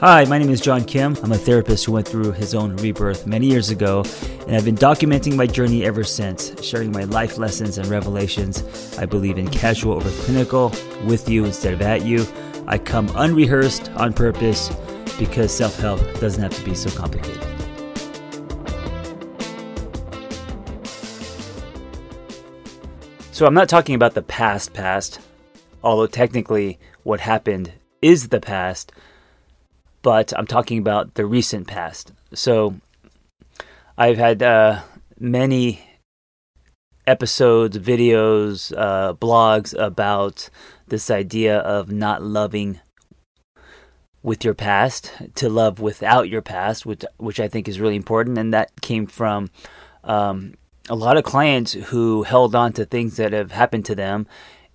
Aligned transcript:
Hi, 0.00 0.24
my 0.24 0.38
name 0.38 0.48
is 0.48 0.62
John 0.62 0.86
Kim. 0.86 1.14
I'm 1.22 1.32
a 1.32 1.36
therapist 1.36 1.84
who 1.84 1.92
went 1.92 2.08
through 2.08 2.32
his 2.32 2.54
own 2.54 2.74
rebirth 2.76 3.26
many 3.26 3.46
years 3.46 3.68
ago, 3.68 4.02
and 4.46 4.56
I've 4.56 4.64
been 4.64 4.74
documenting 4.74 5.36
my 5.36 5.46
journey 5.46 5.84
ever 5.84 6.04
since, 6.04 6.58
sharing 6.64 6.90
my 6.90 7.04
life 7.04 7.36
lessons 7.36 7.76
and 7.76 7.86
revelations. 7.86 8.96
I 8.96 9.04
believe 9.04 9.36
in 9.36 9.46
casual 9.50 9.92
over 9.92 10.08
clinical, 10.22 10.72
with 11.04 11.28
you 11.28 11.44
instead 11.44 11.74
of 11.74 11.82
at 11.82 12.02
you. 12.02 12.26
I 12.66 12.78
come 12.78 13.12
unrehearsed 13.14 13.90
on 13.90 14.14
purpose 14.14 14.74
because 15.18 15.54
self 15.54 15.78
help 15.78 16.00
doesn't 16.18 16.42
have 16.42 16.54
to 16.54 16.64
be 16.64 16.74
so 16.74 16.88
complicated. 16.96 17.46
So, 23.32 23.44
I'm 23.44 23.52
not 23.52 23.68
talking 23.68 23.94
about 23.94 24.14
the 24.14 24.22
past 24.22 24.72
past, 24.72 25.20
although 25.84 26.06
technically 26.06 26.78
what 27.02 27.20
happened 27.20 27.72
is 28.00 28.28
the 28.28 28.40
past 28.40 28.92
but 30.02 30.32
I'm 30.36 30.46
talking 30.46 30.78
about 30.78 31.14
the 31.14 31.26
recent 31.26 31.66
past. 31.66 32.12
So 32.34 32.74
I've 33.98 34.18
had 34.18 34.42
uh, 34.42 34.82
many 35.18 35.80
episodes, 37.06 37.78
videos, 37.78 38.72
uh, 38.76 39.14
blogs 39.14 39.78
about 39.78 40.48
this 40.88 41.10
idea 41.10 41.58
of 41.58 41.90
not 41.90 42.22
loving 42.22 42.80
with 44.22 44.44
your 44.44 44.54
past, 44.54 45.12
to 45.34 45.48
love 45.48 45.80
without 45.80 46.28
your 46.28 46.42
past, 46.42 46.84
which 46.84 47.04
which 47.16 47.40
I 47.40 47.48
think 47.48 47.68
is 47.68 47.80
really 47.80 47.96
important, 47.96 48.38
and 48.38 48.52
that 48.52 48.80
came 48.80 49.06
from 49.06 49.50
um, 50.04 50.54
a 50.88 50.94
lot 50.94 51.16
of 51.16 51.24
clients 51.24 51.72
who 51.72 52.24
held 52.24 52.54
on 52.54 52.72
to 52.74 52.84
things 52.84 53.16
that 53.16 53.32
have 53.32 53.52
happened 53.52 53.86
to 53.86 53.94
them, 53.94 54.26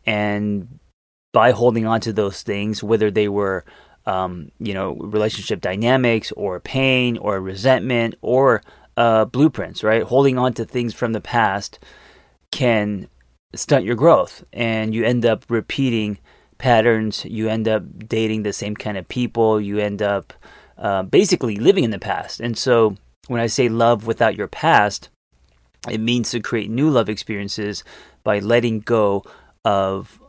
and 0.06 0.80
by 1.32 1.52
holding 1.52 1.86
on 1.86 2.02
to 2.02 2.14
those 2.14 2.42
things, 2.42 2.82
whether 2.82 3.12
they 3.12 3.28
were 3.28 3.66
um, 4.06 4.52
you 4.60 4.74
know, 4.74 4.96
relationship 4.96 5.62
dynamics 5.62 6.32
or 6.34 6.60
pain 6.60 7.18
or 7.18 7.40
resentment 7.40 8.16
or 8.22 8.62
uh, 8.98 9.26
blueprints, 9.26 9.84
right? 9.84 10.04
Holding 10.04 10.38
on 10.38 10.54
to 10.54 10.66
things 10.66 10.94
from 10.94 11.14
the 11.14 11.22
past 11.22 11.80
can 12.52 13.08
stunt 13.54 13.86
your 13.86 13.96
growth 13.96 14.44
and 14.54 14.94
you 14.94 15.04
end 15.04 15.26
up 15.26 15.46
repeating 15.50 16.20
patterns. 16.58 17.26
You 17.26 17.50
end 17.50 17.68
up 17.68 17.84
dating 18.08 18.44
the 18.44 18.54
same 18.54 18.76
kind 18.76 18.98
of 18.98 19.08
people. 19.08 19.60
You 19.60 19.80
end 19.80 20.02
up 20.02 20.34
uh, 20.78 21.04
basically 21.04 21.56
living 21.56 21.84
in 21.84 21.92
the 21.92 22.00
past. 22.00 22.40
And 22.40 22.58
so 22.58 22.96
when 23.28 23.42
I 23.42 23.48
say 23.48 23.70
love 23.70 24.06
without 24.06 24.36
your 24.36 24.48
past, 24.48 25.10
it 25.90 26.00
means 26.00 26.32
to 26.32 26.40
create 26.40 26.70
new 26.70 26.90
love 26.90 27.10
experiences 27.10 27.84
by 28.24 28.40
letting 28.40 28.80
go 28.80 29.24
of 29.64 30.20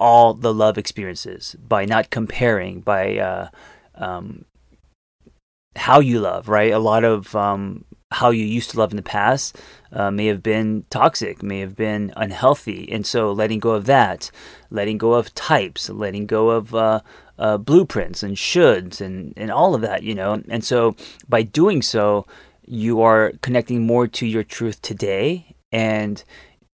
all 0.00 0.34
the 0.34 0.52
love 0.52 0.78
experiences 0.78 1.54
by 1.68 1.84
not 1.84 2.10
comparing 2.10 2.80
by 2.80 3.18
uh, 3.18 3.48
um, 3.94 4.46
how 5.76 6.00
you 6.00 6.18
love 6.18 6.48
right? 6.48 6.72
A 6.72 6.78
lot 6.78 7.04
of 7.04 7.36
um, 7.36 7.84
how 8.10 8.30
you 8.30 8.44
used 8.44 8.70
to 8.70 8.78
love 8.78 8.90
in 8.90 8.96
the 8.96 9.02
past 9.02 9.56
uh, 9.92 10.10
may 10.10 10.26
have 10.26 10.42
been 10.42 10.84
toxic 10.90 11.42
may 11.42 11.60
have 11.60 11.76
been 11.76 12.12
unhealthy. 12.16 12.90
And 12.90 13.06
so 13.06 13.30
letting 13.30 13.60
go 13.60 13.72
of 13.72 13.84
that 13.86 14.30
letting 14.70 14.98
go 14.98 15.12
of 15.12 15.34
types 15.34 15.88
letting 15.90 16.26
go 16.26 16.50
of 16.50 16.74
uh, 16.74 17.00
uh, 17.38 17.58
blueprints 17.58 18.22
and 18.22 18.36
shoulds 18.36 19.00
and, 19.00 19.32
and 19.36 19.50
all 19.50 19.74
of 19.74 19.82
that 19.82 20.02
you 20.02 20.14
know? 20.14 20.42
And 20.48 20.64
so 20.64 20.96
by 21.28 21.42
doing 21.42 21.82
so 21.82 22.26
you 22.66 23.02
are 23.02 23.32
connecting 23.42 23.86
more 23.86 24.08
to 24.08 24.26
your 24.26 24.44
truth 24.44 24.80
today 24.80 25.54
and 25.72 26.24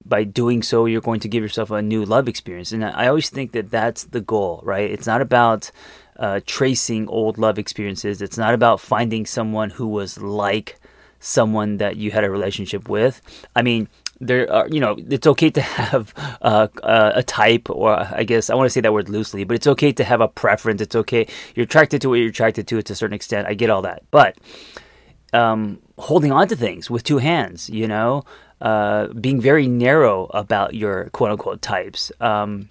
by 0.09 0.25
doing 0.25 0.63
so, 0.63 0.87
you're 0.87 1.01
going 1.01 1.21
to 1.21 1.29
give 1.29 1.43
yourself 1.43 1.71
a 1.71 1.83
new 1.83 2.05
love 2.05 2.29
experience. 2.29 2.73
And 2.73 2.85
I 2.85 3.09
always 3.09 3.29
think 3.29 3.53
that 3.53 3.71
that's 3.71 4.05
the 4.05 4.21
goal, 4.21 4.61
right? 4.65 4.91
It's 4.91 5.07
not 5.07 5.21
about 5.21 5.71
uh, 6.19 6.41
tracing 6.47 7.09
old 7.09 7.39
love 7.39 7.59
experiences. 7.59 8.23
It's 8.23 8.39
not 8.39 8.55
about 8.55 8.81
finding 8.81 9.27
someone 9.27 9.71
who 9.71 9.87
was 9.89 10.21
like 10.21 10.79
someone 11.19 11.79
that 11.79 11.97
you 11.97 12.11
had 12.11 12.25
a 12.25 12.31
relationship 12.31 12.89
with. 12.89 13.21
I 13.55 13.63
mean, 13.63 13.89
there 14.21 14.51
are, 14.51 14.69
you 14.69 14.81
know, 14.81 14.97
it's 14.99 15.27
okay 15.27 15.51
to 15.51 15.61
have 15.61 16.15
uh, 16.41 16.69
a 16.83 17.23
type, 17.23 17.69
or 17.69 17.99
I 17.99 18.25
guess 18.25 18.49
I 18.49 18.55
want 18.55 18.67
to 18.67 18.71
say 18.71 18.81
that 18.81 18.93
word 18.93 19.09
loosely, 19.09 19.45
but 19.45 19.55
it's 19.55 19.67
okay 19.67 19.93
to 19.93 20.05
have 20.05 20.21
a 20.21 20.29
preference. 20.29 20.81
It's 20.81 20.97
okay. 20.97 21.27
You're 21.55 21.65
attracted 21.65 22.01
to 22.03 22.09
what 22.09 22.15
you're 22.17 22.31
attracted 22.31 22.67
to 22.69 22.81
to 22.81 22.93
a 22.93 22.97
certain 22.97 23.15
extent. 23.15 23.47
I 23.47 23.55
get 23.55 23.69
all 23.69 23.83
that. 23.83 24.05
But 24.11 24.39
um, 25.33 25.81
holding 25.99 26.33
on 26.33 26.49
to 26.49 26.57
things 26.57 26.91
with 26.91 27.03
two 27.03 27.19
hands, 27.19 27.69
you 27.69 27.87
know, 27.87 28.25
uh, 28.61 29.09
being 29.09 29.41
very 29.41 29.67
narrow 29.67 30.27
about 30.27 30.75
your 30.75 31.11
quote 31.11 31.33
unquote 31.33 31.63
types. 31.63 32.11
Um, 32.21 32.71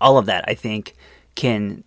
all 0.00 0.18
of 0.18 0.26
that, 0.26 0.44
I 0.48 0.54
think, 0.54 0.94
can 1.34 1.84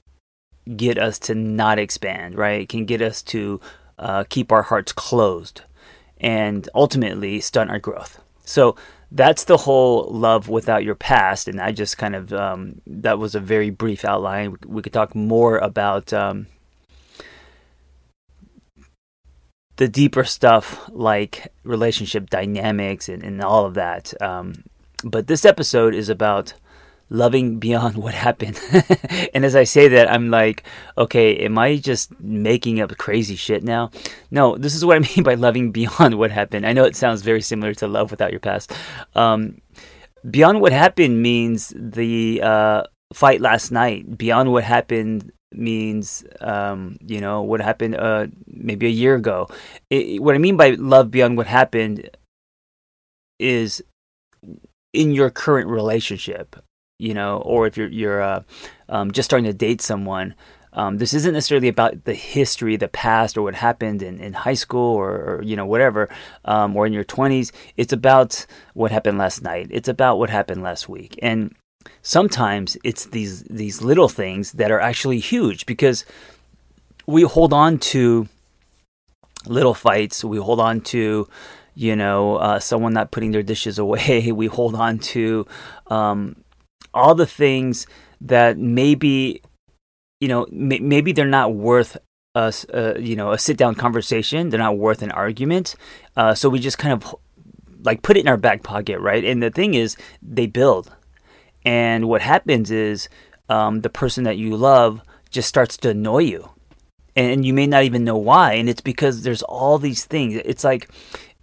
get 0.76 0.98
us 0.98 1.20
to 1.20 1.36
not 1.36 1.80
expand, 1.80 2.36
right? 2.36 2.62
It 2.62 2.70
can 2.70 2.86
get 2.86 3.02
us 3.02 3.22
to 3.24 3.60
uh, 3.98 4.24
keep 4.30 4.52
our 4.52 4.64
hearts 4.64 4.92
closed 4.92 5.62
and 6.20 6.68
ultimately 6.76 7.40
stunt 7.40 7.70
our 7.70 7.80
growth. 7.80 8.22
So 8.44 8.76
that's 9.12 9.46
the 9.46 9.58
whole 9.58 10.10
love 10.12 10.50
without 10.50 10.84
your 10.84 10.96
past. 10.96 11.48
And 11.48 11.62
I 11.62 11.72
just 11.72 11.98
kind 11.98 12.16
of, 12.16 12.34
um, 12.34 12.82
that 12.86 13.20
was 13.20 13.36
a 13.36 13.40
very 13.40 13.70
brief 13.70 14.04
outline. 14.04 14.58
We 14.66 14.82
could 14.82 14.94
talk 14.94 15.16
more 15.16 15.58
about 15.58 16.12
um, 16.14 16.48
the 19.78 19.88
deeper 19.88 20.24
stuff 20.24 20.90
like 20.92 21.52
relationship 21.64 22.30
dynamics 22.30 23.10
and, 23.10 23.24
and 23.24 23.42
all 23.42 23.66
of 23.66 23.76
that. 23.76 24.14
Um, 24.22 24.64
but 25.04 25.28
this 25.28 25.46
episode 25.46 25.94
is 25.94 26.10
about 26.10 26.54
loving 27.10 27.60
beyond 27.60 27.98
what 28.04 28.14
happened. 28.14 28.60
and 29.34 29.46
as 29.46 29.56
I 29.56 29.64
say 29.64 29.88
that, 29.90 30.12
I'm 30.12 30.30
like, 30.30 30.64
okay, 30.98 31.38
am 31.38 31.58
I 31.58 31.78
just 31.78 32.20
making 32.20 32.82
up 32.82 32.98
crazy 32.98 33.36
shit 33.36 33.64
now? 33.64 33.92
No, 34.32 34.58
this 34.58 34.76
is 34.76 34.84
what 34.84 34.98
I 34.98 35.00
mean 35.16 35.24
by 35.24 35.36
loving 35.36 35.72
beyond 35.72 36.18
what 36.18 36.32
happened. 36.32 36.66
I 36.66 36.74
know 36.74 36.84
it 36.84 36.96
sounds 36.96 37.22
very 37.22 37.42
similar 37.42 37.74
to 37.76 37.88
love 37.88 38.12
without 38.12 38.32
your 38.32 38.40
past. 38.40 38.74
Um, 39.16 39.62
beyond 40.30 40.60
what 40.60 40.74
happened 40.74 41.22
means 41.22 41.72
the 41.76 42.42
uh, 42.42 42.84
fight 43.14 43.42
last 43.42 43.72
night. 43.72 44.18
Beyond 44.18 44.52
what 44.52 44.64
happened 44.64 45.32
means 45.52 46.26
um, 46.42 46.98
you 47.06 47.22
know 47.22 47.42
what 47.42 47.62
happened 47.62 47.96
uh, 47.96 48.28
maybe 48.60 48.88
a 48.88 48.90
year 48.90 49.16
ago. 49.16 49.50
It, 49.90 50.22
what 50.22 50.36
I 50.36 50.38
mean 50.38 50.58
by 50.58 50.72
love 50.72 51.12
beyond 51.12 51.38
what 51.38 51.48
happened 51.48 52.10
is 53.40 53.84
in 54.94 55.12
your 55.12 55.30
current 55.30 55.70
relationship, 55.70 56.56
you 57.00 57.14
know, 57.14 57.38
or 57.38 57.68
if 57.68 57.78
you're 57.78 57.90
you're 57.90 58.22
uh, 58.22 58.44
um, 58.90 59.12
just 59.12 59.30
starting 59.30 59.46
to 59.46 59.54
date 59.54 59.82
someone. 59.82 60.36
Um, 60.74 60.98
this 61.00 61.14
isn't 61.16 61.34
necessarily 61.34 61.70
about 61.70 62.04
the 62.04 62.14
history, 62.14 62.76
the 62.76 62.88
past, 62.88 63.36
or 63.36 63.42
what 63.42 63.56
happened 63.56 64.04
in, 64.04 64.20
in 64.20 64.34
high 64.34 64.54
school 64.54 64.96
or, 64.96 65.10
or 65.10 65.42
you 65.44 65.56
know 65.56 65.66
whatever, 65.66 66.08
um, 66.46 66.76
or 66.76 66.86
in 66.86 66.94
your 66.94 67.04
twenties. 67.04 67.52
It's 67.78 67.94
about 67.94 68.46
what 68.74 68.92
happened 68.92 69.18
last 69.18 69.42
night. 69.42 69.68
It's 69.72 69.88
about 69.88 70.20
what 70.20 70.30
happened 70.30 70.62
last 70.62 70.88
week, 70.88 71.18
and 71.22 71.56
sometimes 72.02 72.78
it's 72.84 73.06
these 73.06 73.44
these 73.44 73.82
little 73.82 74.10
things 74.10 74.52
that 74.54 74.72
are 74.72 74.80
actually 74.80 75.20
huge 75.20 75.66
because 75.66 76.06
we 77.08 77.24
hold 77.24 77.54
on 77.54 77.80
to 77.80 78.28
little 79.50 79.74
fights. 79.74 80.24
We 80.24 80.38
hold 80.38 80.60
on 80.60 80.82
to 80.82 81.28
you 81.76 81.96
know 81.96 82.38
uh, 82.38 82.60
someone 82.60 82.94
not 82.94 83.12
putting 83.12 83.32
their 83.32 83.44
dishes 83.44 83.80
away. 83.86 84.32
We 84.32 84.48
hold 84.48 84.76
on 84.76 85.00
to 85.00 85.46
um, 85.88 86.36
all 86.94 87.16
the 87.16 87.28
things 87.28 87.88
that 88.22 88.58
maybe 88.58 89.42
you 90.20 90.28
know 90.28 90.44
m- 90.46 90.88
maybe 90.88 91.12
they're 91.12 91.26
not 91.26 91.54
worth 91.54 91.98
uh, 92.36 92.52
you 93.00 93.16
know 93.16 93.32
a 93.32 93.38
sit 93.38 93.58
down 93.58 93.76
conversation. 93.76 94.50
They're 94.50 94.60
not 94.60 94.78
worth 94.78 95.02
an 95.02 95.12
argument. 95.12 95.76
Uh, 96.16 96.34
so 96.34 96.50
we 96.50 96.60
just 96.60 96.78
kind 96.78 96.94
of 96.94 97.16
like 97.84 98.02
put 98.02 98.18
it 98.18 98.22
in 98.22 98.28
our 98.28 98.38
back 98.38 98.64
pocket 98.64 99.00
right? 99.00 99.24
And 99.24 99.42
the 99.42 99.52
thing 99.52 99.74
is 99.74 99.96
they 100.22 100.48
build. 100.48 100.94
And 101.66 102.08
what 102.08 102.22
happens 102.22 102.72
is 102.72 103.10
um, 103.50 103.82
the 103.82 103.90
person 103.90 104.24
that 104.24 104.38
you 104.38 104.56
love 104.56 105.02
just 105.30 105.50
starts 105.50 105.78
to 105.78 105.90
annoy 105.90 106.20
you. 106.20 106.50
And 107.18 107.44
you 107.44 107.54
may 107.54 107.68
not 107.68 107.84
even 107.84 108.04
know 108.04 108.16
why. 108.16 108.54
And 108.54 108.70
it's 108.70 108.80
because 108.80 109.24
there's 109.24 109.42
all 109.42 109.80
these 109.80 110.06
things. 110.06 110.40
It's 110.46 110.64
like 110.64 110.90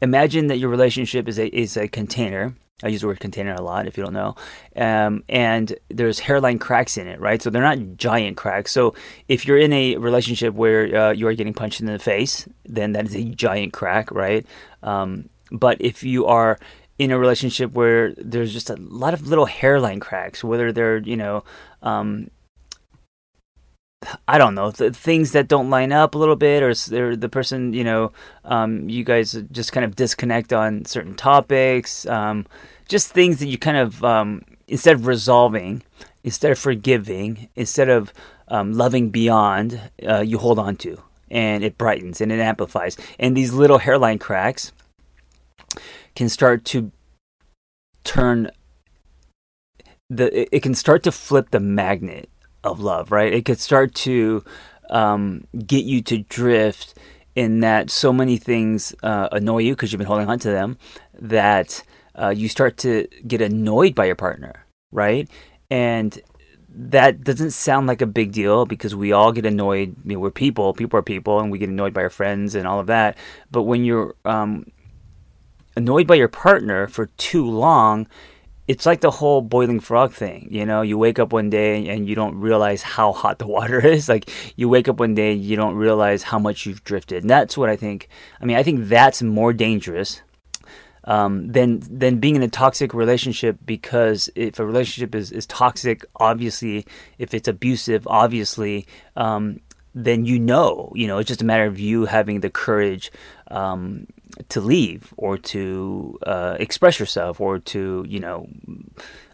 imagine 0.00 0.46
that 0.46 0.58
your 0.58 0.70
relationship 0.70 1.28
is 1.28 1.38
a, 1.38 1.48
is 1.48 1.76
a 1.76 1.88
container. 1.88 2.54
I 2.82 2.88
use 2.88 3.00
the 3.00 3.06
word 3.06 3.20
container 3.20 3.54
a 3.54 3.62
lot 3.62 3.86
if 3.86 3.96
you 3.96 4.04
don't 4.04 4.12
know. 4.12 4.36
Um, 4.76 5.24
and 5.28 5.74
there's 5.88 6.20
hairline 6.20 6.58
cracks 6.58 6.96
in 6.96 7.06
it, 7.06 7.20
right? 7.20 7.40
So 7.40 7.50
they're 7.50 7.62
not 7.62 7.96
giant 7.96 8.36
cracks. 8.36 8.72
So 8.72 8.94
if 9.28 9.46
you're 9.46 9.58
in 9.58 9.72
a 9.72 9.96
relationship 9.96 10.54
where 10.54 10.94
uh, 10.94 11.10
you 11.12 11.26
are 11.28 11.34
getting 11.34 11.54
punched 11.54 11.80
in 11.80 11.86
the 11.86 11.98
face, 11.98 12.48
then 12.64 12.92
that 12.92 13.06
is 13.06 13.16
a 13.16 13.24
giant 13.24 13.72
crack, 13.72 14.10
right? 14.10 14.46
Um, 14.82 15.28
but 15.50 15.76
if 15.80 16.02
you 16.02 16.26
are 16.26 16.58
in 16.98 17.10
a 17.10 17.18
relationship 17.18 17.72
where 17.72 18.12
there's 18.14 18.52
just 18.52 18.70
a 18.70 18.76
lot 18.76 19.14
of 19.14 19.26
little 19.26 19.46
hairline 19.46 20.00
cracks, 20.00 20.44
whether 20.44 20.70
they're, 20.72 20.98
you 20.98 21.16
know, 21.16 21.44
um, 21.82 22.28
I 24.28 24.38
don't 24.38 24.54
know, 24.54 24.70
the 24.70 24.92
things 24.92 25.32
that 25.32 25.48
don't 25.48 25.70
line 25.70 25.92
up 25.92 26.14
a 26.14 26.18
little 26.18 26.36
bit, 26.36 26.62
or 26.62 27.16
the 27.16 27.28
person, 27.28 27.72
you 27.72 27.84
know, 27.84 28.12
um, 28.44 28.88
you 28.88 29.04
guys 29.04 29.32
just 29.50 29.72
kind 29.72 29.84
of 29.84 29.96
disconnect 29.96 30.52
on 30.52 30.84
certain 30.84 31.14
topics, 31.14 32.06
um, 32.06 32.46
just 32.88 33.10
things 33.12 33.38
that 33.38 33.46
you 33.46 33.58
kind 33.58 33.76
of, 33.76 34.04
um, 34.04 34.42
instead 34.68 34.94
of 34.94 35.06
resolving, 35.06 35.82
instead 36.22 36.52
of 36.52 36.58
forgiving, 36.58 37.48
instead 37.56 37.88
of 37.88 38.12
um, 38.48 38.72
loving 38.72 39.10
beyond, 39.10 39.80
uh, 40.06 40.20
you 40.20 40.38
hold 40.38 40.58
on 40.58 40.76
to, 40.76 41.02
and 41.30 41.64
it 41.64 41.78
brightens 41.78 42.20
and 42.20 42.30
it 42.30 42.40
amplifies. 42.40 42.96
And 43.18 43.36
these 43.36 43.52
little 43.52 43.78
hairline 43.78 44.18
cracks 44.18 44.72
can 46.14 46.28
start 46.28 46.64
to 46.66 46.92
turn 48.04 48.50
the. 50.10 50.54
It 50.54 50.60
can 50.62 50.74
start 50.74 51.02
to 51.04 51.12
flip 51.12 51.50
the 51.50 51.60
magnet 51.60 52.28
of 52.64 52.80
love, 52.80 53.10
right? 53.12 53.32
It 53.32 53.44
could 53.44 53.60
start 53.60 53.94
to 53.96 54.44
um, 54.90 55.46
get 55.66 55.84
you 55.84 56.02
to 56.02 56.18
drift 56.18 56.94
in 57.34 57.60
that 57.60 57.90
so 57.90 58.12
many 58.12 58.36
things 58.36 58.94
uh, 59.02 59.28
annoy 59.32 59.58
you 59.58 59.74
because 59.74 59.92
you've 59.92 59.98
been 59.98 60.06
holding 60.06 60.28
on 60.28 60.38
to 60.40 60.50
them 60.50 60.78
that 61.20 61.82
uh, 62.14 62.28
you 62.28 62.48
start 62.48 62.76
to 62.78 63.08
get 63.26 63.40
annoyed 63.40 63.94
by 63.94 64.04
your 64.04 64.14
partner, 64.14 64.64
right? 64.92 65.28
And 65.70 66.20
that 66.76 67.22
doesn't 67.22 67.52
sound 67.52 67.86
like 67.86 68.02
a 68.02 68.06
big 68.06 68.32
deal 68.32 68.66
because 68.66 68.94
we 68.94 69.12
all 69.12 69.32
get 69.32 69.46
annoyed. 69.46 69.94
I 69.96 70.06
mean, 70.06 70.20
we're 70.20 70.30
people, 70.30 70.72
people 70.74 70.98
are 70.98 71.02
people, 71.02 71.40
and 71.40 71.50
we 71.50 71.58
get 71.58 71.68
annoyed 71.68 71.94
by 71.94 72.02
our 72.02 72.10
friends 72.10 72.54
and 72.54 72.66
all 72.66 72.80
of 72.80 72.86
that. 72.86 73.16
But 73.50 73.62
when 73.62 73.84
you're 73.84 74.14
um, 74.24 74.66
annoyed 75.76 76.06
by 76.06 76.16
your 76.16 76.28
partner 76.28 76.86
for 76.86 77.06
too 77.16 77.48
long, 77.48 78.06
it's 78.66 78.86
like 78.86 79.00
the 79.00 79.10
whole 79.10 79.42
boiling 79.42 79.80
frog 79.80 80.12
thing. 80.12 80.48
You 80.50 80.64
know, 80.64 80.82
you 80.82 80.96
wake 80.96 81.18
up 81.18 81.32
one 81.32 81.50
day 81.50 81.88
and 81.88 82.08
you 82.08 82.14
don't 82.14 82.34
realize 82.36 82.82
how 82.82 83.12
hot 83.12 83.38
the 83.38 83.46
water 83.46 83.84
is. 83.86 84.08
Like 84.08 84.30
you 84.56 84.68
wake 84.68 84.88
up 84.88 85.00
one 85.00 85.14
day, 85.14 85.32
and 85.32 85.42
you 85.42 85.56
don't 85.56 85.76
realize 85.76 86.22
how 86.22 86.38
much 86.38 86.66
you've 86.66 86.84
drifted. 86.84 87.22
And 87.22 87.30
that's 87.30 87.56
what 87.56 87.68
I 87.68 87.76
think. 87.76 88.08
I 88.40 88.44
mean, 88.44 88.56
I 88.56 88.62
think 88.62 88.88
that's 88.88 89.22
more 89.22 89.52
dangerous 89.52 90.22
um, 91.04 91.48
than 91.48 91.80
than 91.80 92.18
being 92.18 92.36
in 92.36 92.42
a 92.42 92.48
toxic 92.48 92.94
relationship 92.94 93.58
because 93.64 94.30
if 94.34 94.58
a 94.58 94.66
relationship 94.66 95.14
is, 95.14 95.30
is 95.30 95.46
toxic, 95.46 96.04
obviously, 96.16 96.86
if 97.18 97.34
it's 97.34 97.48
abusive, 97.48 98.06
obviously, 98.06 98.86
um, 99.16 99.60
then 99.94 100.24
you 100.24 100.38
know, 100.38 100.92
you 100.94 101.06
know, 101.06 101.18
it's 101.18 101.28
just 101.28 101.42
a 101.42 101.44
matter 101.44 101.66
of 101.66 101.78
you 101.78 102.06
having 102.06 102.40
the 102.40 102.50
courage 102.50 103.12
um, 103.48 104.06
to 104.48 104.60
leave 104.60 105.14
or 105.16 105.38
to 105.38 106.18
uh, 106.26 106.56
express 106.58 106.98
yourself 106.98 107.40
or 107.40 107.60
to, 107.60 108.04
you 108.08 108.18
know, 108.18 108.48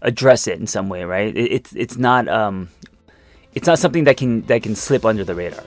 address 0.03 0.47
it 0.47 0.59
in 0.61 0.67
some 0.67 0.89
way, 0.89 1.05
right? 1.05 1.35
It, 1.35 1.53
it's 1.53 1.73
it's 1.75 1.97
not 1.97 2.29
um, 2.29 2.69
it's 3.55 3.67
not 3.67 3.79
something 3.79 4.05
that 4.05 4.17
can 4.17 4.43
that 4.43 4.63
can 4.63 4.75
slip 4.77 5.05
under 5.05 5.25
the 5.25 5.35
radar. 5.35 5.65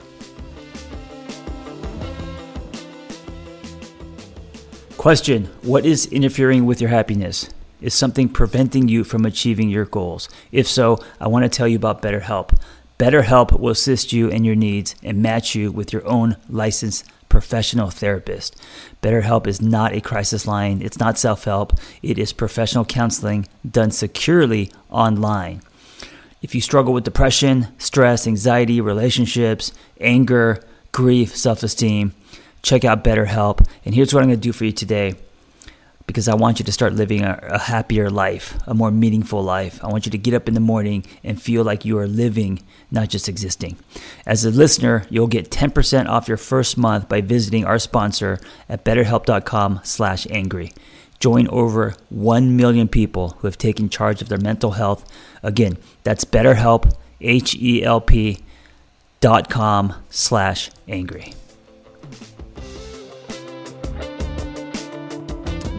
Question 4.97 5.49
What 5.63 5.85
is 5.85 6.05
interfering 6.05 6.65
with 6.65 6.79
your 6.79 6.89
happiness? 6.89 7.49
Is 7.81 7.93
something 7.93 8.29
preventing 8.29 8.87
you 8.87 9.03
from 9.03 9.25
achieving 9.25 9.69
your 9.69 9.83
goals? 9.83 10.29
If 10.53 10.67
so, 10.67 11.03
I 11.19 11.27
want 11.27 11.43
to 11.43 11.49
tell 11.49 11.67
you 11.67 11.75
about 11.75 12.01
BetterHelp. 12.01 12.57
BetterHelp 12.99 13.59
will 13.59 13.71
assist 13.71 14.13
you 14.13 14.27
in 14.29 14.43
your 14.43 14.55
needs 14.55 14.95
and 15.03 15.21
match 15.21 15.55
you 15.55 15.71
with 15.71 15.91
your 15.91 16.05
own 16.07 16.37
licensed 16.49 17.05
professional 17.27 17.89
therapist. 17.89 18.55
BetterHelp 19.01 19.47
is 19.47 19.61
not 19.61 19.93
a 19.93 20.01
crisis 20.01 20.45
line, 20.45 20.81
it's 20.81 20.99
not 20.99 21.17
self 21.17 21.45
help, 21.45 21.73
it 22.03 22.19
is 22.19 22.31
professional 22.31 22.85
counseling 22.85 23.47
done 23.69 23.89
securely 23.89 24.71
online. 24.91 25.61
If 26.43 26.53
you 26.53 26.61
struggle 26.61 26.93
with 26.93 27.05
depression, 27.05 27.67
stress, 27.79 28.27
anxiety, 28.27 28.79
relationships, 28.81 29.71
anger, 29.99 30.63
grief, 30.91 31.35
self 31.35 31.63
esteem, 31.63 32.13
check 32.61 32.85
out 32.85 33.03
BetterHelp. 33.03 33.65
And 33.85 33.95
here's 33.95 34.13
what 34.13 34.21
I'm 34.21 34.29
going 34.29 34.39
to 34.39 34.47
do 34.47 34.53
for 34.53 34.65
you 34.65 34.71
today 34.71 35.15
because 36.05 36.27
I 36.27 36.35
want 36.35 36.59
you 36.59 36.65
to 36.65 36.71
start 36.71 36.93
living 36.93 37.21
a, 37.23 37.39
a, 37.43 37.59
happier 37.59 38.09
life, 38.09 38.57
a 38.67 38.73
more 38.73 38.91
meaningful 38.91 39.41
life. 39.41 39.83
I 39.83 39.87
want 39.87 40.05
you 40.05 40.11
to 40.11 40.17
get 40.17 40.33
up 40.33 40.47
in 40.47 40.53
the 40.53 40.59
morning 40.59 41.05
and 41.23 41.41
feel 41.41 41.63
like 41.63 41.85
you 41.85 41.97
are 41.97 42.07
living, 42.07 42.61
not 42.91 43.09
just 43.09 43.29
existing. 43.29 43.77
As 44.25 44.45
a 44.45 44.51
listener, 44.51 45.05
you'll 45.09 45.27
get 45.27 45.49
10% 45.49 46.07
off 46.07 46.27
your 46.27 46.37
first 46.37 46.77
month 46.77 47.07
by 47.07 47.21
visiting 47.21 47.65
our 47.65 47.79
sponsor 47.79 48.39
at 48.67 48.83
betterhelp.com/angry. 48.83 50.73
Join 51.19 51.47
over 51.47 51.95
1 52.09 52.57
million 52.57 52.87
people 52.89 53.37
who 53.39 53.47
have 53.47 53.57
taken 53.57 53.87
charge 53.87 54.21
of 54.21 54.27
their 54.27 54.37
mental 54.37 54.71
health. 54.71 55.09
Again, 55.41 55.77
that's 56.03 56.25
betterhelp 56.25 56.93
h 57.21 57.55
e 57.55 57.81
l 57.83 58.01
p 58.01 58.39
dot 59.21 59.49
com 59.49 59.93
slash 60.09 60.69
angry. 60.87 61.33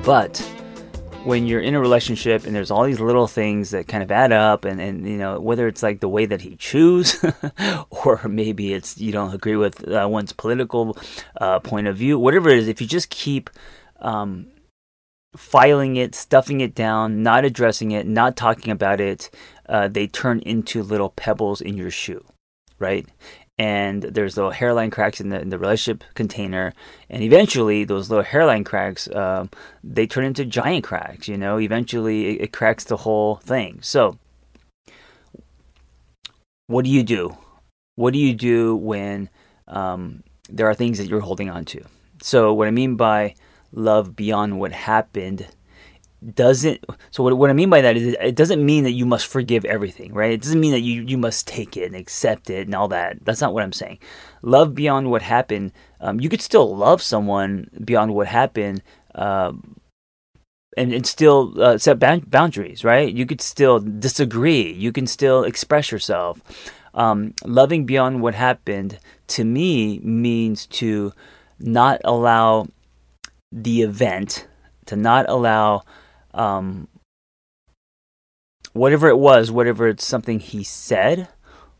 But 0.05 0.39
when 1.25 1.47
you're 1.47 1.61
in 1.61 1.75
a 1.75 1.81
relationship 1.81 2.45
and 2.45 2.55
there's 2.55 2.71
all 2.71 2.85
these 2.85 3.01
little 3.01 3.27
things 3.27 3.71
that 3.71 3.89
kind 3.89 4.03
of 4.03 4.12
add 4.12 4.33
up 4.33 4.67
and, 4.67 4.79
and 4.79 5.09
you 5.09 5.17
know 5.17 5.41
whether 5.41 5.67
it's 5.67 5.83
like 5.83 6.01
the 6.01 6.09
way 6.09 6.27
that 6.27 6.43
he 6.43 6.56
chews 6.56 7.25
or 7.91 8.21
maybe 8.29 8.75
it's 8.75 8.99
you 8.99 9.11
don't 9.11 9.35
agree 9.35 9.56
with 9.56 9.89
uh, 9.89 10.06
one's 10.06 10.35
political 10.35 10.99
uh, 11.41 11.59
point 11.61 11.87
of 11.87 11.97
view 11.97 12.19
whatever 12.19 12.51
it 12.51 12.59
is 12.59 12.69
if 12.69 12.79
you 12.83 12.87
just 12.87 13.09
keep 13.09 13.49
um, 14.01 14.49
filing 15.35 15.97
it 15.97 16.15
stuffing 16.15 16.61
it 16.61 16.75
down 16.75 17.23
not 17.23 17.47
addressing 17.47 17.91
it 17.91 18.06
not 18.06 18.37
talking 18.37 18.71
about 18.71 19.01
it 19.01 19.31
uh, 19.71 19.89
they 19.89 20.06
turn 20.06 20.41
into 20.41 20.83
little 20.83 21.09
pebbles 21.09 21.62
in 21.62 21.75
your 21.75 21.91
shoe 21.91 22.23
right 22.79 23.09
and 23.59 24.03
there's 24.03 24.37
little 24.37 24.51
hairline 24.51 24.91
cracks 24.91 25.21
in 25.21 25.29
the, 25.29 25.41
in 25.41 25.51
the 25.51 25.59
relationship 25.59 26.05
container. 26.15 26.73
And 27.09 27.23
eventually 27.23 27.85
those 27.85 28.11
little 28.11 28.25
hairline 28.25 28.65
cracks 28.65 29.09
um, 29.15 29.51
they 29.83 30.06
turn 30.06 30.25
into 30.25 30.45
giant 30.45 30.85
cracks 30.85 31.29
you 31.29 31.37
know? 31.37 31.59
Eventually 31.61 32.37
it, 32.37 32.43
it, 32.43 32.53
cracks 32.53 32.85
the 32.85 32.99
whole 32.99 33.37
thing. 33.37 33.79
So 33.83 34.19
what 36.67 36.85
do 36.85 36.91
you 36.91 37.03
do? 37.03 37.37
What 37.97 38.12
do 38.12 38.19
you 38.19 38.35
do 38.35 38.75
when 38.75 39.31
um, 39.69 40.25
there 40.49 40.69
are 40.69 40.75
things 40.75 40.99
that 40.99 41.06
you're 41.06 41.21
holding 41.21 41.51
on 41.51 41.65
to? 41.67 41.85
So 42.23 42.53
what 42.53 42.69
i 42.69 42.71
mean 42.71 42.97
by 42.97 43.35
love 43.73 44.17
beyond 44.17 44.59
what 44.59 44.73
happened 44.73 45.47
doesn't 46.35 46.85
so 47.11 47.23
what, 47.23 47.37
what 47.37 47.50
i 47.50 47.53
mean 47.53 47.71
by 47.71 47.81
that 47.81 47.97
is 47.97 48.17
it 48.21 48.35
doesn't 48.35 48.65
mean 48.65 48.85
that 48.85 48.93
you 48.93 49.05
must 49.05 49.26
forgive 49.26 49.65
everything 49.65 50.12
right? 50.15 50.32
It 50.32 50.43
doesn't 50.43 50.61
mean 50.61 50.73
that 50.73 50.81
you, 50.81 51.03
you 51.03 51.19
must 51.19 51.47
take 51.47 51.76
it 51.76 51.85
and 51.85 51.97
accept 51.97 52.50
it 52.50 52.67
and 52.67 52.75
all 52.75 52.88
that. 52.88 53.25
That's 53.25 53.41
not 53.41 53.53
what 53.53 53.62
i'm 53.62 53.73
saying. 53.73 53.99
Love 54.43 54.75
beyond 54.75 55.11
what 55.11 55.23
happened 55.23 55.73
um, 56.00 56.21
you 56.21 56.29
could 56.29 56.41
still 56.41 56.75
love 56.75 57.03
someone 57.03 57.69
beyond 57.85 58.15
what 58.15 58.26
happened 58.26 58.82
uh, 59.15 59.53
and, 60.76 60.93
and 60.93 61.06
still 61.06 61.61
uh, 61.62 61.79
set 61.79 61.99
boundaries 62.31 62.85
right? 62.85 63.12
You 63.12 63.27
could 63.27 63.41
still 63.41 63.81
disagree. 63.81 64.73
You 64.73 64.93
can 64.93 65.06
still 65.06 65.44
express 65.44 65.91
yourself. 65.91 66.41
Um, 66.94 67.35
loving 67.44 67.87
beyond 67.87 68.23
what 68.23 68.35
happened 68.35 68.99
to 69.29 69.44
me 69.44 69.99
means 69.99 70.67
to 70.67 71.13
not 71.58 72.01
allow 72.05 72.69
the 73.51 73.82
event 73.82 74.46
to 74.87 74.96
not 74.96 75.27
allow 75.29 75.82
um, 76.34 76.88
whatever 78.72 79.08
it 79.08 79.19
was, 79.19 79.50
whatever 79.50 79.88
it's 79.88 80.05
something 80.05 80.41
he 80.41 80.62
said 80.62 81.29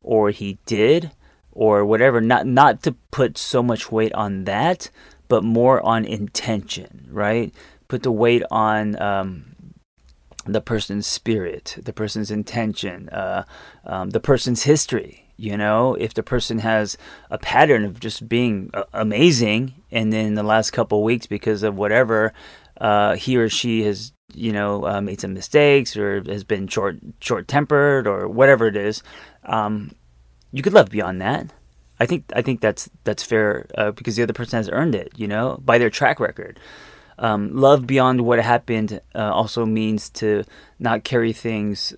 or 0.02 0.30
he 0.30 0.58
did 0.64 1.11
or 1.52 1.84
whatever, 1.84 2.20
not 2.20 2.46
not 2.46 2.82
to 2.82 2.92
put 3.11 3.37
so 3.37 3.62
much 3.62 3.92
weight 3.92 4.12
on 4.14 4.44
that, 4.44 4.90
but 5.28 5.44
more 5.44 5.84
on 5.84 6.04
intention, 6.04 7.06
right? 7.11 7.54
Put 7.88 8.02
the 8.02 8.12
weight 8.12 8.42
on 8.50 9.00
um, 9.00 9.54
the 10.46 10.61
person's 10.61 11.06
spirit, 11.06 11.76
the 11.82 11.92
person's 11.92 12.30
intention, 12.30 13.08
uh, 13.11 13.44
um, 13.84 14.11
the 14.11 14.20
person's 14.20 14.64
history. 14.64 15.20
You 15.37 15.56
know, 15.56 15.94
if 15.94 16.14
the 16.14 16.23
person 16.23 16.61
has 16.61 16.96
a 17.28 17.38
pattern 17.38 17.84
of 17.84 17.99
just 17.99 18.28
being 18.28 18.70
uh, 18.73 18.84
amazing, 18.92 19.75
and 19.90 20.12
then 20.12 20.34
the 20.34 20.44
last 20.44 20.70
couple 20.70 21.02
weeks, 21.02 21.26
because 21.26 21.64
of 21.64 21.76
whatever, 21.76 22.32
uh, 22.80 23.16
he 23.16 23.37
or 23.37 23.49
she 23.49 23.82
has 23.82 24.12
you 24.33 24.52
know 24.52 24.87
uh, 24.87 25.00
made 25.00 25.21
some 25.21 25.35
mistakes 25.35 25.97
or 25.97 26.23
has 26.25 26.45
been 26.45 26.66
short 26.66 26.99
short 27.21 27.49
tempered 27.49 28.07
or 28.07 28.28
whatever 28.28 28.66
it 28.66 28.76
is, 28.76 29.02
um, 29.45 29.95
you 30.52 30.62
could 30.62 30.73
love 30.73 30.90
beyond 30.90 31.21
that. 31.21 31.52
I 32.00 32.07
think 32.07 32.25
I 32.35 32.43
think 32.43 32.61
that's 32.61 32.90
that's 33.04 33.23
fair 33.23 33.66
uh, 33.76 33.93
because 33.93 34.16
the 34.16 34.23
other 34.23 34.33
person 34.33 34.57
has 34.57 34.69
earned 34.71 34.95
it, 34.95 35.12
you 35.16 35.28
know, 35.28 35.61
by 35.64 35.78
their 35.78 35.90
track 35.90 36.21
record. 36.21 36.59
Um, 37.16 37.54
love 37.54 37.87
beyond 37.87 38.23
what 38.23 38.40
happened 38.40 39.00
uh, 39.14 39.33
also 39.33 39.64
means 39.64 40.11
to 40.11 40.43
not 40.81 41.04
carry 41.04 41.33
things 41.33 41.95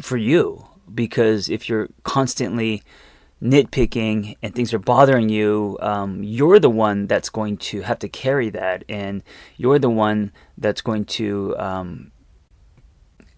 for 0.00 0.16
you 0.16 0.66
because 0.92 1.48
if 1.48 1.68
you're 1.68 1.88
constantly 2.02 2.82
nitpicking 3.42 4.36
and 4.42 4.54
things 4.54 4.72
are 4.72 4.78
bothering 4.78 5.28
you, 5.28 5.76
um, 5.80 6.22
you're 6.22 6.60
the 6.60 6.70
one 6.70 7.06
that's 7.06 7.28
going 7.28 7.56
to 7.56 7.82
have 7.82 7.98
to 7.98 8.08
carry 8.08 8.48
that, 8.50 8.84
and 8.88 9.22
you're 9.56 9.78
the 9.78 9.90
one 9.90 10.32
that's 10.56 10.80
going 10.80 11.04
to 11.04 11.56
um, 11.58 12.12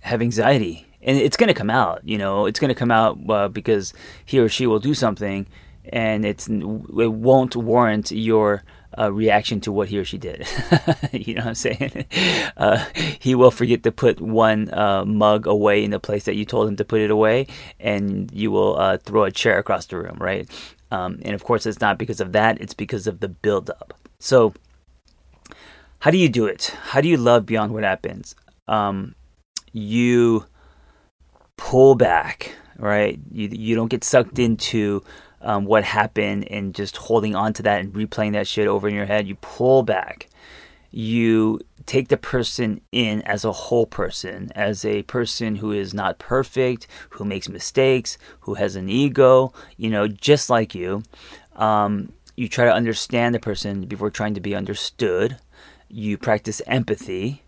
have 0.00 0.20
anxiety, 0.20 0.86
and 1.00 1.16
it's 1.16 1.36
going 1.36 1.48
to 1.48 1.54
come 1.54 1.70
out. 1.70 2.02
You 2.04 2.18
know, 2.18 2.46
it's 2.46 2.60
going 2.60 2.68
to 2.68 2.74
come 2.74 2.90
out 2.90 3.18
uh, 3.28 3.48
because 3.48 3.94
he 4.24 4.38
or 4.38 4.48
she 4.48 4.66
will 4.66 4.80
do 4.80 4.92
something, 4.92 5.46
and 5.86 6.24
it's 6.24 6.48
it 6.48 7.12
won't 7.12 7.56
warrant 7.56 8.12
your 8.12 8.62
uh, 8.98 9.12
reaction 9.12 9.60
to 9.60 9.72
what 9.72 9.88
he 9.88 9.98
or 9.98 10.04
she 10.04 10.18
did. 10.18 10.46
you 11.12 11.34
know 11.34 11.42
what 11.42 11.48
I'm 11.48 11.54
saying? 11.54 12.06
Uh, 12.56 12.84
he 13.18 13.34
will 13.34 13.50
forget 13.50 13.82
to 13.82 13.90
put 13.90 14.20
one 14.20 14.72
uh, 14.72 15.04
mug 15.04 15.46
away 15.46 15.82
in 15.82 15.90
the 15.90 15.98
place 15.98 16.24
that 16.24 16.36
you 16.36 16.44
told 16.44 16.68
him 16.68 16.76
to 16.76 16.84
put 16.84 17.00
it 17.00 17.10
away, 17.10 17.46
and 17.80 18.30
you 18.32 18.50
will 18.50 18.78
uh, 18.78 18.96
throw 18.98 19.24
a 19.24 19.30
chair 19.30 19.58
across 19.58 19.86
the 19.86 19.96
room, 19.96 20.16
right? 20.20 20.48
Um, 20.90 21.18
and 21.22 21.34
of 21.34 21.42
course, 21.42 21.66
it's 21.66 21.80
not 21.80 21.98
because 21.98 22.20
of 22.20 22.32
that, 22.32 22.60
it's 22.60 22.74
because 22.74 23.06
of 23.06 23.20
the 23.20 23.28
buildup. 23.28 23.94
So, 24.20 24.54
how 26.00 26.10
do 26.10 26.18
you 26.18 26.28
do 26.28 26.46
it? 26.46 26.74
How 26.90 27.00
do 27.00 27.08
you 27.08 27.16
love 27.16 27.44
beyond 27.44 27.72
what 27.72 27.82
happens? 27.82 28.36
Um, 28.68 29.14
you 29.72 30.46
pull 31.56 31.94
back, 31.94 32.54
right? 32.78 33.18
You, 33.30 33.48
you 33.50 33.74
don't 33.74 33.88
get 33.90 34.04
sucked 34.04 34.38
into 34.38 35.02
um, 35.44 35.64
what 35.64 35.84
happened 35.84 36.50
and 36.50 36.74
just 36.74 36.96
holding 36.96 37.34
on 37.34 37.52
to 37.54 37.62
that 37.62 37.80
and 37.80 37.92
replaying 37.92 38.32
that 38.32 38.48
shit 38.48 38.66
over 38.66 38.88
in 38.88 38.94
your 38.94 39.06
head. 39.06 39.28
You 39.28 39.36
pull 39.36 39.82
back. 39.82 40.28
You 40.90 41.60
take 41.86 42.08
the 42.08 42.16
person 42.16 42.80
in 42.92 43.22
as 43.22 43.44
a 43.44 43.52
whole 43.52 43.86
person, 43.86 44.50
as 44.54 44.84
a 44.84 45.02
person 45.02 45.56
who 45.56 45.72
is 45.72 45.92
not 45.92 46.18
perfect, 46.18 46.86
who 47.10 47.24
makes 47.24 47.48
mistakes, 47.48 48.16
who 48.40 48.54
has 48.54 48.76
an 48.76 48.88
ego, 48.88 49.52
you 49.76 49.90
know, 49.90 50.08
just 50.08 50.48
like 50.48 50.74
you. 50.74 51.02
Um, 51.56 52.12
you 52.36 52.48
try 52.48 52.64
to 52.64 52.72
understand 52.72 53.34
the 53.34 53.40
person 53.40 53.86
before 53.86 54.10
trying 54.10 54.34
to 54.34 54.40
be 54.40 54.54
understood. 54.54 55.36
You 55.88 56.16
practice 56.18 56.62
empathy 56.66 57.43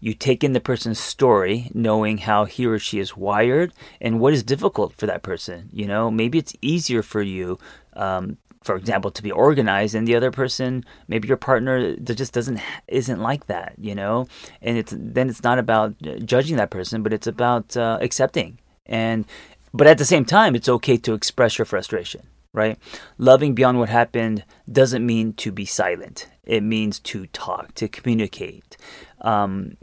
you 0.00 0.14
take 0.14 0.42
in 0.42 0.52
the 0.52 0.60
person's 0.60 0.98
story, 0.98 1.70
knowing 1.74 2.18
how 2.18 2.46
he 2.46 2.66
or 2.66 2.78
she 2.78 2.98
is 2.98 3.16
wired 3.16 3.72
and 4.00 4.18
what 4.18 4.32
is 4.32 4.42
difficult 4.42 4.94
for 4.96 5.06
that 5.06 5.22
person. 5.22 5.68
You 5.72 5.86
know, 5.86 6.10
maybe 6.10 6.38
it's 6.38 6.54
easier 6.62 7.02
for 7.02 7.22
you, 7.22 7.58
um, 7.92 8.38
for 8.62 8.76
example, 8.76 9.10
to 9.10 9.22
be 9.22 9.30
organized, 9.30 9.94
and 9.94 10.06
the 10.06 10.16
other 10.16 10.30
person, 10.30 10.84
maybe 11.06 11.28
your 11.28 11.36
partner, 11.36 11.96
just 11.96 12.32
doesn't 12.32 12.60
isn't 12.88 13.20
like 13.20 13.46
that. 13.46 13.74
You 13.78 13.94
know, 13.94 14.26
and 14.62 14.76
it's 14.76 14.94
then 14.96 15.28
it's 15.28 15.44
not 15.44 15.58
about 15.58 15.94
judging 16.24 16.56
that 16.56 16.70
person, 16.70 17.02
but 17.02 17.12
it's 17.12 17.26
about 17.26 17.76
uh, 17.76 17.98
accepting 18.00 18.58
and. 18.86 19.24
But 19.72 19.86
at 19.86 19.98
the 19.98 20.04
same 20.04 20.24
time, 20.24 20.56
it's 20.56 20.68
okay 20.68 20.96
to 20.96 21.14
express 21.14 21.56
your 21.56 21.64
frustration 21.64 22.22
right? 22.52 22.78
Loving 23.18 23.54
beyond 23.54 23.78
what 23.78 23.88
happened 23.88 24.44
doesn't 24.70 25.04
mean 25.04 25.32
to 25.34 25.52
be 25.52 25.64
silent. 25.64 26.28
It 26.44 26.62
means 26.62 26.98
to 27.00 27.26
talk, 27.26 27.74
to 27.76 27.88
communicate. 27.88 28.76
Um, 29.20 29.76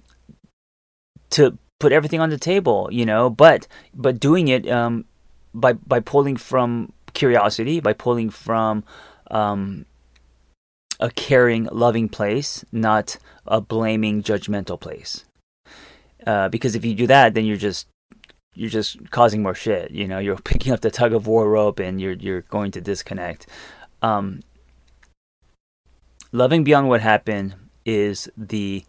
to 1.32 1.58
put 1.80 1.92
everything 1.92 2.20
on 2.20 2.30
the 2.30 2.38
table, 2.38 2.90
you 2.92 3.06
know, 3.06 3.30
but 3.30 3.68
but 3.94 4.20
doing 4.20 4.48
it 4.48 4.68
um, 4.70 5.06
by 5.54 5.74
by 5.74 6.00
pulling 6.00 6.38
from 6.38 6.94
curiosity, 7.14 7.80
by 7.80 7.94
pulling 7.94 8.30
from 8.30 8.84
um, 9.32 9.86
a 11.00 11.10
caring, 11.12 11.66
loving 11.72 12.10
place, 12.10 12.66
not 12.72 13.18
a 13.46 13.62
blaming, 13.62 14.24
judgmental 14.24 14.80
place. 14.80 15.26
Uh, 16.26 16.50
because 16.50 16.76
if 16.76 16.84
you 16.84 16.94
do 16.94 17.08
that, 17.08 17.34
then 17.34 17.46
you're 17.46 17.58
just 17.58 17.88
you're 18.54 18.70
just 18.70 19.12
causing 19.12 19.44
more 19.44 19.56
shit. 19.56 19.92
You 19.92 20.08
know, 20.08 20.20
you're 20.20 20.38
picking 20.52 20.74
up 20.74 20.82
the 20.82 20.92
tug 20.92 21.14
of 21.14 21.28
war 21.28 21.50
rope, 21.50 21.80
and 21.80 22.02
you're 22.02 22.14
you're 22.14 22.42
going 22.42 22.72
to 22.72 22.82
disconnect. 22.82 23.48
Um, 24.02 24.42
loving 26.32 26.64
beyond 26.64 26.90
what 26.90 27.02
happened 27.02 27.56
is 27.86 28.30
the 28.36 28.84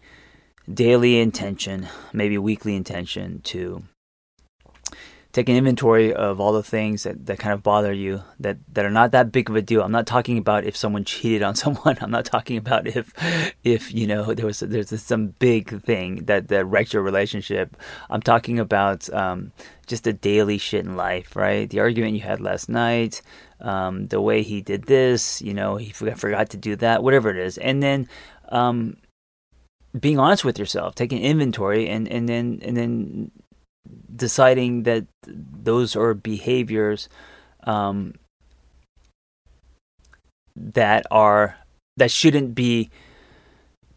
daily 0.72 1.18
intention, 1.18 1.88
maybe 2.12 2.38
weekly 2.38 2.76
intention 2.76 3.40
to 3.42 3.82
take 5.32 5.48
an 5.48 5.56
inventory 5.56 6.12
of 6.12 6.40
all 6.40 6.52
the 6.52 6.62
things 6.62 7.02
that, 7.02 7.26
that 7.26 7.38
kind 7.38 7.52
of 7.52 7.62
bother 7.62 7.92
you 7.92 8.22
that, 8.40 8.56
that 8.72 8.84
are 8.84 8.90
not 8.90 9.12
that 9.12 9.30
big 9.30 9.48
of 9.48 9.56
a 9.56 9.62
deal. 9.62 9.82
I'm 9.82 9.92
not 9.92 10.06
talking 10.06 10.38
about 10.38 10.64
if 10.64 10.76
someone 10.76 11.04
cheated 11.12 11.42
on 11.42 11.54
someone. 11.54 11.96
I'm 12.00 12.10
not 12.10 12.24
talking 12.24 12.56
about 12.56 12.86
if 12.86 13.12
if 13.62 13.92
you 13.94 14.06
know 14.06 14.34
there 14.34 14.46
was 14.46 14.60
there's 14.60 15.00
some 15.02 15.28
big 15.38 15.82
thing 15.82 16.24
that 16.24 16.48
that 16.48 16.64
wrecked 16.64 16.92
your 16.92 17.02
relationship. 17.02 17.76
I'm 18.10 18.22
talking 18.22 18.58
about 18.58 19.12
um, 19.12 19.52
just 19.86 20.04
the 20.04 20.12
daily 20.12 20.58
shit 20.58 20.84
in 20.84 20.96
life, 20.96 21.36
right? 21.36 21.68
The 21.68 21.80
argument 21.80 22.14
you 22.14 22.22
had 22.22 22.40
last 22.40 22.68
night, 22.68 23.22
um, 23.60 24.08
the 24.08 24.20
way 24.20 24.42
he 24.42 24.60
did 24.60 24.84
this, 24.84 25.42
you 25.42 25.54
know, 25.54 25.76
he 25.76 25.90
forgot 25.90 26.50
to 26.50 26.56
do 26.56 26.76
that, 26.76 27.02
whatever 27.02 27.30
it 27.30 27.36
is, 27.36 27.58
and 27.58 27.82
then. 27.82 28.08
Um, 28.50 28.96
being 29.98 30.18
honest 30.18 30.44
with 30.44 30.58
yourself, 30.58 30.94
taking 30.94 31.22
inventory, 31.22 31.88
and 31.88 32.08
and 32.08 32.28
then 32.28 32.60
and 32.62 32.76
then 32.76 33.30
deciding 34.14 34.82
that 34.82 35.06
those 35.26 35.96
are 35.96 36.14
behaviors 36.14 37.08
um, 37.64 38.14
that 40.56 41.06
are 41.10 41.56
that 41.96 42.10
shouldn't 42.10 42.54
be 42.54 42.90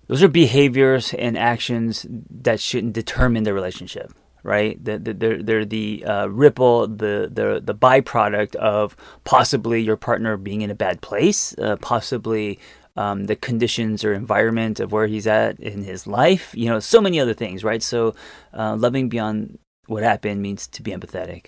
those 0.08 0.24
are 0.24 0.28
behaviors 0.28 1.14
and 1.14 1.38
actions 1.38 2.06
that 2.10 2.60
shouldn't 2.60 2.94
determine 2.94 3.44
the 3.44 3.54
relationship 3.54 4.12
right 4.44 4.84
the, 4.84 4.98
the, 4.98 5.14
they're, 5.14 5.44
they're 5.44 5.66
the 5.66 6.04
uh, 6.06 6.28
ripple 6.28 6.88
the, 6.88 7.30
the 7.32 7.62
the 7.64 7.76
byproduct 7.76 8.56
of 8.56 8.96
possibly 9.24 9.82
your 9.82 9.98
partner 9.98 10.38
being 10.38 10.62
in 10.62 10.72
a 10.72 10.76
bad 10.76 11.02
place 11.02 11.58
uh, 11.60 11.76
possibly 11.78 12.60
um, 12.96 13.26
the 13.26 13.36
conditions 13.36 14.04
or 14.04 14.14
environment 14.14 14.80
of 14.80 14.92
where 14.92 15.08
he's 15.08 15.28
at 15.28 15.60
in 15.60 15.84
his 15.84 16.06
life. 16.08 16.54
You 16.56 16.70
know, 16.70 16.80
so 16.80 17.02
many 17.02 17.20
other 17.20 17.34
things, 17.34 17.64
right? 17.64 17.82
So, 17.82 18.16
uh, 18.54 18.76
loving 18.76 19.10
beyond 19.10 19.60
what 19.88 20.04
happened 20.04 20.42
means 20.42 20.68
to 20.68 20.84
be 20.84 20.92
empathetic, 20.92 21.48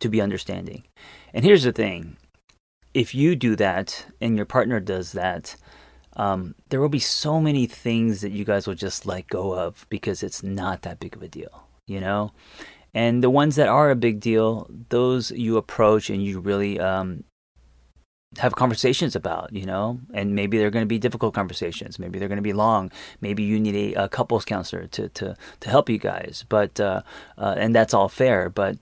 to 0.00 0.08
be 0.08 0.20
understanding. 0.20 0.84
And 1.32 1.44
here's 1.44 1.64
the 1.64 1.72
thing 1.72 2.16
if 2.92 3.14
you 3.14 3.34
do 3.34 3.56
that 3.56 4.06
and 4.20 4.36
your 4.36 4.46
partner 4.46 4.80
does 4.80 5.12
that, 5.12 5.56
um, 6.16 6.54
there 6.68 6.80
will 6.80 6.88
be 6.88 7.00
so 7.00 7.40
many 7.40 7.66
things 7.66 8.20
that 8.20 8.30
you 8.30 8.44
guys 8.44 8.66
will 8.66 8.76
just 8.76 9.04
let 9.04 9.26
go 9.26 9.52
of 9.52 9.84
because 9.88 10.22
it's 10.22 10.42
not 10.42 10.82
that 10.82 11.00
big 11.00 11.16
of 11.16 11.22
a 11.22 11.28
deal, 11.28 11.63
you 11.86 12.00
know? 12.00 12.32
And 12.92 13.22
the 13.22 13.30
ones 13.30 13.56
that 13.56 13.68
are 13.68 13.90
a 13.90 13.96
big 13.96 14.20
deal, 14.20 14.70
those 14.88 15.32
you 15.32 15.56
approach 15.56 16.10
and 16.10 16.22
you 16.22 16.38
really 16.38 16.78
um, 16.78 17.24
have 18.38 18.54
conversations 18.54 19.16
about, 19.16 19.52
you 19.52 19.66
know, 19.66 20.00
and 20.12 20.34
maybe 20.34 20.58
they're 20.58 20.70
going 20.70 20.84
to 20.84 20.86
be 20.86 20.98
difficult 20.98 21.34
conversations. 21.34 21.98
Maybe 21.98 22.18
they're 22.18 22.28
going 22.28 22.36
to 22.36 22.42
be 22.42 22.52
long. 22.52 22.92
Maybe 23.20 23.42
you 23.42 23.58
need 23.58 23.96
a, 23.96 24.04
a 24.04 24.08
couples 24.08 24.44
counselor 24.44 24.86
to, 24.86 25.08
to, 25.08 25.36
to 25.60 25.70
help 25.70 25.88
you 25.88 25.98
guys. 25.98 26.44
But, 26.48 26.78
uh, 26.78 27.02
uh, 27.36 27.56
and 27.58 27.74
that's 27.74 27.94
all 27.94 28.08
fair. 28.08 28.48
But 28.48 28.78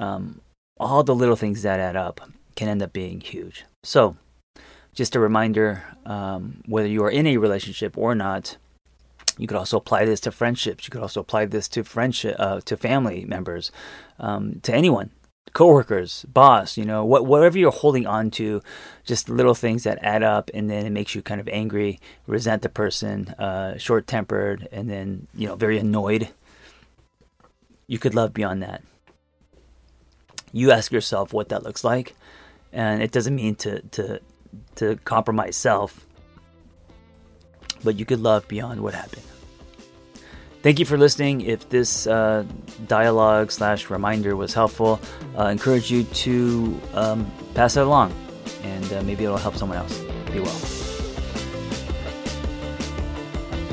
um, 0.00 0.40
all 0.78 1.02
the 1.02 1.14
little 1.14 1.36
things 1.36 1.62
that 1.62 1.80
add 1.80 1.96
up 1.96 2.20
can 2.56 2.68
end 2.68 2.82
up 2.82 2.92
being 2.92 3.20
huge. 3.20 3.64
So, 3.82 4.16
just 4.94 5.16
a 5.16 5.20
reminder 5.20 5.84
um, 6.04 6.62
whether 6.66 6.88
you 6.88 7.02
are 7.04 7.10
in 7.10 7.26
a 7.26 7.38
relationship 7.38 7.96
or 7.96 8.14
not, 8.14 8.56
you 9.42 9.48
could 9.48 9.58
also 9.58 9.76
apply 9.76 10.04
this 10.04 10.20
to 10.20 10.32
friendships. 10.32 10.86
You 10.86 10.92
could 10.92 11.02
also 11.02 11.20
apply 11.20 11.46
this 11.46 11.68
to 11.68 11.84
friendship, 11.84 12.36
uh, 12.38 12.60
to 12.62 12.76
family 12.76 13.24
members, 13.24 13.70
um, 14.18 14.60
to 14.62 14.74
anyone 14.74 15.10
coworkers, 15.52 16.24
boss, 16.28 16.76
you 16.76 16.84
know, 16.84 17.04
what, 17.04 17.26
whatever 17.26 17.58
you're 17.58 17.70
holding 17.70 18.06
on 18.06 18.30
to, 18.30 18.62
just 19.04 19.28
little 19.28 19.54
things 19.54 19.84
that 19.84 19.98
add 20.02 20.22
up, 20.22 20.50
and 20.54 20.70
then 20.70 20.86
it 20.86 20.90
makes 20.90 21.14
you 21.14 21.22
kind 21.22 21.40
of 21.40 21.48
angry, 21.48 22.00
resent 22.26 22.62
the 22.62 22.68
person, 22.68 23.28
uh, 23.38 23.76
short 23.76 24.06
tempered, 24.06 24.68
and 24.72 24.88
then, 24.88 25.26
you 25.34 25.46
know, 25.46 25.56
very 25.56 25.78
annoyed. 25.78 26.28
You 27.86 27.98
could 27.98 28.14
love 28.14 28.32
beyond 28.32 28.62
that. 28.62 28.82
You 30.52 30.70
ask 30.70 30.92
yourself 30.92 31.32
what 31.32 31.48
that 31.50 31.62
looks 31.62 31.84
like, 31.84 32.14
and 32.72 33.02
it 33.02 33.12
doesn't 33.12 33.34
mean 33.34 33.54
to, 33.56 33.80
to, 33.82 34.20
to 34.76 34.96
compromise 35.04 35.56
self, 35.56 36.06
but 37.84 37.98
you 37.98 38.06
could 38.06 38.20
love 38.20 38.48
beyond 38.48 38.80
what 38.80 38.94
happened. 38.94 39.24
Thank 40.62 40.78
you 40.78 40.84
for 40.84 40.96
listening. 40.96 41.40
If 41.40 41.68
this 41.70 42.06
uh, 42.06 42.44
dialogue 42.86 43.50
slash 43.50 43.90
reminder 43.90 44.36
was 44.36 44.54
helpful, 44.54 45.00
uh, 45.36 45.46
encourage 45.46 45.90
you 45.90 46.04
to 46.04 46.80
um, 46.94 47.32
pass 47.54 47.76
it 47.76 47.82
along, 47.82 48.14
and 48.62 48.92
uh, 48.92 49.02
maybe 49.02 49.24
it'll 49.24 49.38
help 49.38 49.56
someone 49.56 49.78
else. 49.78 49.98
Be 50.30 50.38
well. 50.38 50.60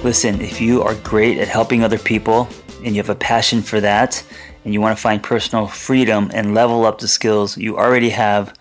Listen, 0.04 0.42
if 0.42 0.60
you 0.60 0.82
are 0.82 0.96
great 0.96 1.38
at 1.38 1.48
helping 1.48 1.84
other 1.84 2.00
people 2.00 2.48
and 2.84 2.96
you 2.96 3.02
have 3.02 3.10
a 3.10 3.16
passion 3.16 3.62
for 3.62 3.80
that, 3.82 4.26
and 4.66 4.74
you 4.74 4.82
want 4.82 4.98
to 4.98 5.02
find 5.02 5.22
personal 5.22 5.68
freedom 5.68 6.32
and 6.34 6.56
level 6.56 6.86
up 6.86 6.98
the 7.00 7.08
skills 7.08 7.56
you 7.56 7.78
already 7.78 8.10
have, 8.10 8.54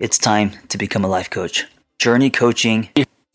it's 0.00 0.18
time 0.18 0.50
to 0.68 0.78
become 0.78 1.04
a 1.04 1.08
life 1.08 1.30
coach. 1.30 1.64
Journey 1.98 2.30
Coaching 2.30 2.88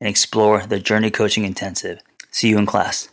and 0.00 0.08
explore 0.08 0.66
the 0.66 0.80
Journey 0.80 1.10
Coaching 1.10 1.44
Intensive. 1.44 2.00
See 2.30 2.48
you 2.48 2.58
in 2.58 2.66
class. 2.66 3.08